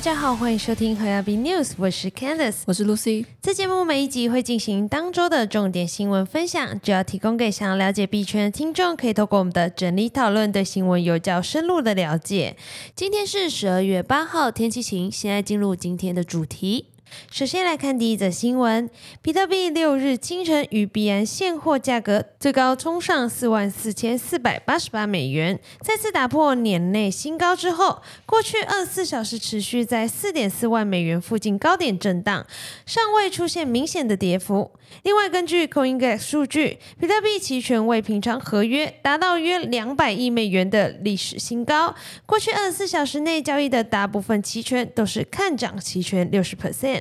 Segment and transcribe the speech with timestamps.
[0.00, 3.26] 大家好，欢迎收听和亚币 News，我是 Candice，我是 Lucy。
[3.42, 12.56] 这节目每一集会进行当周的重点新闻分享，主要提供给想要了解币圈的听众，可以透过我们的整理讨论，对新闻有较深入的了解。
[12.96, 15.12] 今天是十二月八号，天气晴。
[15.12, 16.86] 现在进入今天的主题。
[17.30, 18.88] 首先来看第一则新闻，
[19.22, 32.46] 比特币六日清晨与币安现货价格最高冲上四万四千四百八十八美元，再次打破年内新高之后，过去二十四小时持续在四点四万美元附近高点震荡，
[32.86, 34.70] 尚未出现明显的跌幅。
[35.04, 41.94] 另外，根据 CoinGeek 数据，比特币期权未平常合约达到约两百亿美元的历史新高。
[42.26, 46.99] 过去二十四小时内交易的大部分期权都是看涨期权，六十 percent。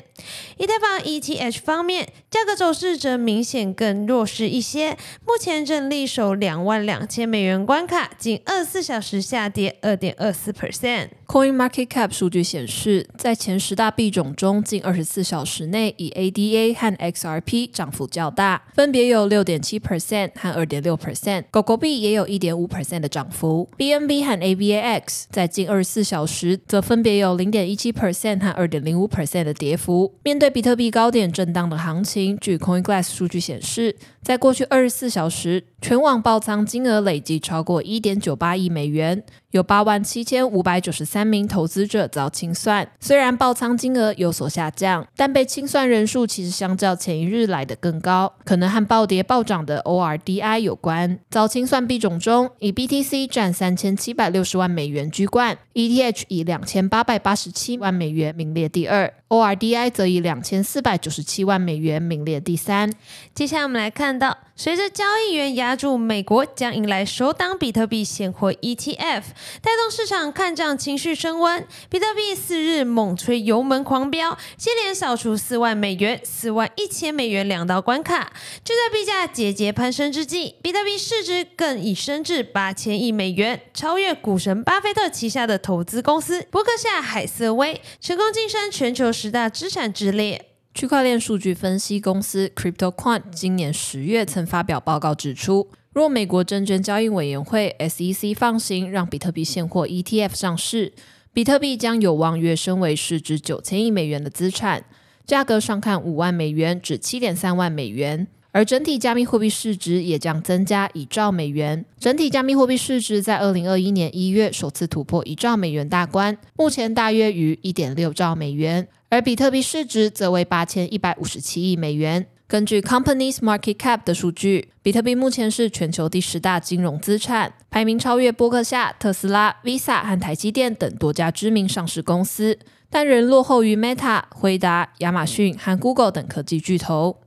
[0.58, 11.19] 以太坊 ETH 方面，价格走势则明显更弱势一些，目前正力守两万两千美元关卡，仅二十四小时下跌二点二四 percent。
[11.32, 21.44] Coin Market Cap 数据显示，在前十大币种中，近二十四小时内以 ADA 和 XRP 涨幅较大，分别有六点七 percent 和二点六 percent。
[21.52, 23.70] 狗狗币也有一点五 percent 的涨幅。
[23.78, 30.16] BNB 和 AVAX 在近二十四小时则分别有零点一七 percent 和二点零五 percent 的跌幅。
[30.24, 39.24] 面对比特币高点震荡的行情，据 CoinGlass 数据显示，在过去二十四小时，全网爆仓金额累计超过一点九八亿美元。
[39.52, 51.20] 有八万七千五百九十三三名投资者遭清算，虽然爆仓金额有所下降，但被清算人数其实相较前一日来的更高，可能和暴跌暴涨的 ORDI 有关。
[51.30, 62.94] 遭清算币种中，以 BTC 占三千七百六十万美元居冠，ETH 以两千八百八十七万美元名列第二，ORDI 则以两千四百九十七万美元名列第三。
[63.36, 64.38] 接下来我们来看到。
[64.56, 69.24] 随着交易员压住美国将迎来首档比特币现货 ETF，
[69.62, 78.34] 带动市场看涨情绪升温，比特币四日猛吹油门狂飙，接连扫除四万美元、四万一千美元两道关卡。
[78.64, 90.46] 就在币价节节攀升之际，比特币市值更已升至八千亿美元，超越股神巴菲特旗下的投资公司伯克夏海瑟威，成功晋升全球十大资产之列。
[90.72, 95.68] 区块链数据分析公司 CryptoQuant 今年十月曾发表报告指出，
[96.00, 100.94] 若美国证券交易委员会 SEC 放行让比特币现货 ETF 上市，
[101.34, 104.86] 比特币将有望跃升为市值九千亿美元的资产，
[105.26, 111.84] 价格上看五万美元至七点三万美元，而整体加密货币市值也将增加一兆美元。
[112.00, 118.88] 整体加密货币市值在二零二一年一月首次突破一兆美元大关，目前大约于一点六兆美元。
[119.10, 122.26] 而比特币市值则为八千一百五十七亿美元。
[122.50, 132.58] 根据 Companies Market Cap 的数据，比特币目前是全球第十大金融资产，排名超越波克夏、特斯拉、Visa 和台积电等多家知名上市公司，
[132.90, 137.22] 但仍落后于 Meta、辉达、亚马逊和 Google 等科技巨头。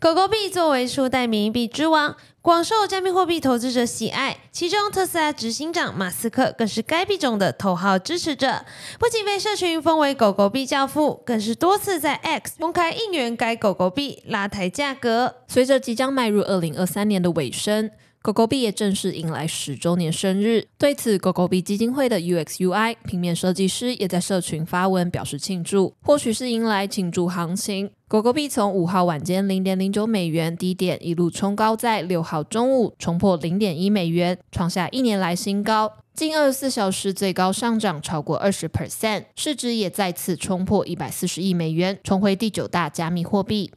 [0.00, 2.14] 狗狗币作为初代免疫币之王。
[2.40, 8.64] 广受加密货币投资者喜爱，其中特斯拉执行长马斯克更是该币种的头号支持者。
[9.00, 15.34] 不仅被社群封为“狗狗币教父”，更是多次在 X 公开应援该狗狗币，拉抬价格。
[15.48, 17.90] 随着即将迈入二零二三年的尾声，
[18.20, 20.66] 狗狗币也正式迎来十周年生日。
[20.76, 27.90] 对此，狗狗币基金会的 UXUI 平面设计师也在社群发文表示庆祝，或许是迎来庆祝行情。
[28.08, 35.92] 狗狗币从五号晚间零点零九美元低点一路冲高，在六号中午冲破零点一美元，创下一年来新高。
[36.14, 43.70] 近二十四小时最高上涨超过二十 percent，市值也再次冲破一百四十亿美元，重回第九大加密货币。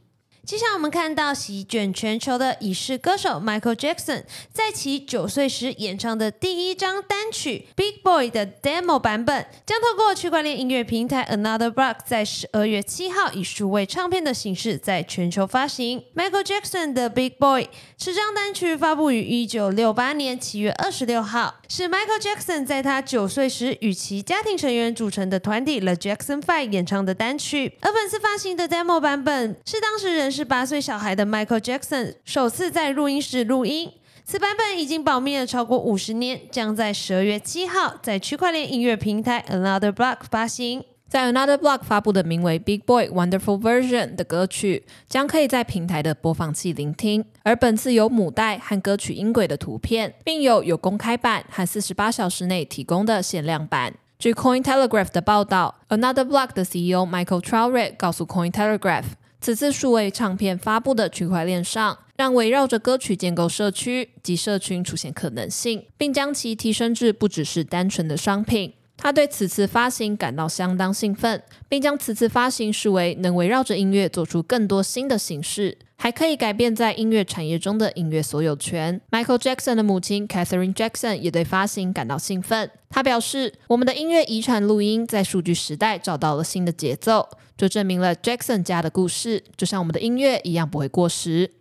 [0.52, 16.04] 接下来我们看到席卷全球的已逝歌手 Michael Jackson，在其九岁时演唱的第一张单曲《Big Boy》的 demo 版本，将透过区块链音乐平台 Another Block，在十二月七号以数位唱片的形式在全球发行。
[16.14, 17.64] Michael Jackson 的《Big Boy》
[17.96, 27.78] 这张单曲发布于一九六八年七月二十六号，是 Michael Jackson 在他九岁时与其家庭成员组成的团体 The Jackson Five 演唱的单曲。
[27.80, 30.30] 而本次发行的 demo 版本是当时人。
[30.41, 33.92] 是八岁小孩的 Michael Jackson 首次在录音室录音，
[34.24, 40.84] 此版本已经保密了超过五十年，将在十二月七号在区块链音乐平台 Another Block 发行。
[41.10, 47.26] 在 Another Block 发布的名为《Big Boy Wonderful Version》的歌曲，将可以在平台的播放器聆听。
[47.44, 53.94] 而本次有母带和歌曲音轨的图片，并有有公开版和四十八小时内提供的限量版。
[54.18, 59.04] 据 Coin Telegraph 的报道，Another Block 的 CEO Michael Trout 告诉 Coin Telegraph。
[59.42, 68.76] 此次数位唱片发布的区块链上，让围绕着歌曲建构社区及社群出现可能性，并将其提升至不只是单纯的商品。
[68.96, 79.00] 他对此次发行感到相当兴奋，并将此次发行视为能围绕着音乐做出更多新的形式，还可以改变在音乐产业中的音乐所有权。
[79.12, 82.72] Michael Jackson 的母亲 Catherine Jackson 也对发行感到兴奋。
[82.90, 91.52] 他表示：“我们的音乐遗产录音在数据时代找到了新的节奏，就证明了 Jackson 家的故事就像我们的音乐一样不会过时。”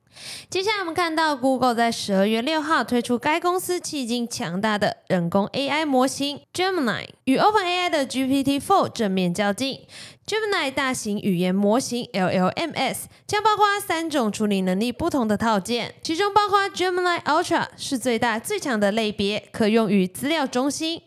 [0.49, 9.87] 接下来我们看到，Google 在十二月六号推出该公司迄今强大的人工 AI 模型 Gemini，与 OpenAI 的 GPT-4 正面较劲。
[10.27, 21.01] Gemini 大型语言模型 LLMs 将包括三种处理能力不同的套件，其中包括 Gemini Ultra 是最大最强的类别，可用于资料中心；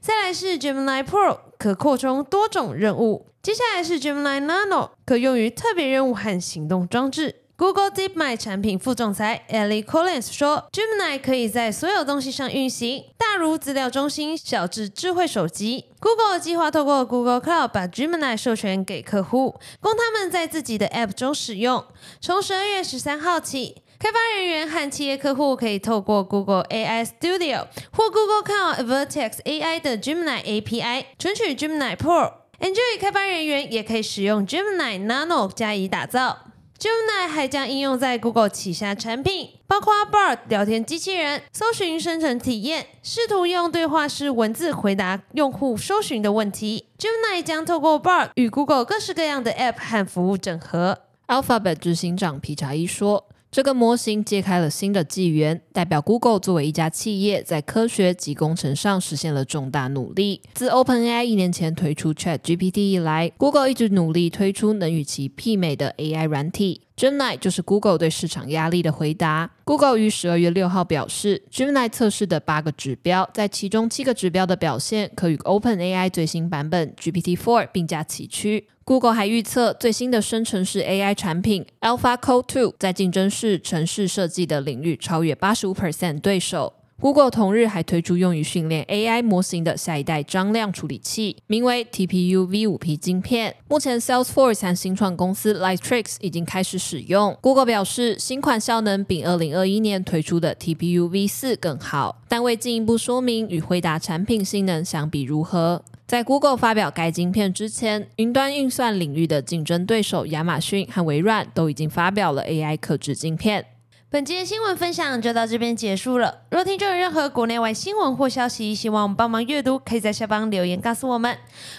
[0.00, 7.41] 再来是 Gemini Pro，可扩充多种任务；接下来是 Gemini Nano，可用于特别任务和行动装置。
[7.54, 15.84] Google DeepMind 产品副总裁 Ellie Collins 说：“Gemini 可以在所有东西上运行，大如资料中心，小至智慧手机。
[16.00, 21.84] Google 计划透过 Google Cloud 把 Gemini 授权给客户，供他们在自己的 App 中使用。
[22.20, 32.32] 从十二月十三号起，开发人员和企业客户可以透过 Google AI Studio 或 Google Cloud Vertex AI 的 Gemini API 存取 Gemini Pro。
[32.58, 36.46] Android 开发人员也可以使用 Gemini Nano 加以打造。”
[36.82, 46.86] Gemini 还将应用在 Google 旗下产品，包括 Bard 聊天机器人、搜寻生成体验，试图用对话式文字回答用户搜寻的问题。
[46.98, 50.98] Gemini 将透过 Bard 与 Google 各式各样的 App 和服务整合。
[51.28, 53.28] Alphabet 执行长皮查伊说。
[53.52, 60.40] 这个模型揭开了新的纪元，代表 Google 作为一家企业在科学及工程上实现了重大努力。
[60.54, 66.80] 自 OpenAI 一年前推出 ChatGPT 以来，Google 一直努力推出能与其媲美的 AI 软体。
[66.96, 69.50] Gemini 就是 Google 对市场压力的回答。
[69.64, 78.68] Google 于十二月六号表示，Gemini 测试的八个指标，在其中七个指标的表现可与 OpenAI 最新版本 GPT-4 并驾齐驱。
[78.84, 86.72] Google 还预测，最新的生成式 AI 产品 AlphaCode 2在竞争式城市设计的领域超越八十五 percent 对手。
[87.00, 93.56] Google 同日还推出用于训练 AI 模型的下一代张量处理器，名为 TPU V5P 晶片。
[93.68, 97.36] 目前 Salesforce 和新创公司 Lightricks 已经开始使用。
[97.40, 105.84] Google 表示，新款效能比二零二一年推出的 TPU V4 更好，但未进一步说明与辉达产品性能相比如何。
[106.12, 113.64] 在 Google 发表该晶片之前，云端运算领域的竞争对手亚马逊和微软都已经发表了 AI 可制晶片。
[114.12, 116.42] 本节新闻分享就到这边结束了。
[116.50, 121.34] 若听众有任何国内外新闻或消息，希望我们帮忙阅读，可以在下方留言告诉我们。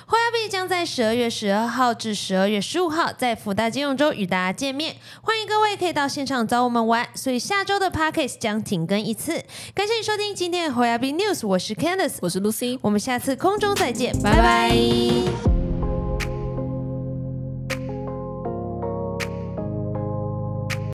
[0.08, 7.08] 花亚币将在十二月十二号至十二月十五号在福大金融周与大家见面，欢迎各位可以到现场找我们玩。
[7.14, 9.34] 所以下周的 Pockets 将停更一次。
[9.76, 15.53] 感谢你收听今天的花亚币 News，我是 Candice，我是 Lucy，我们下次空中再见，拜拜。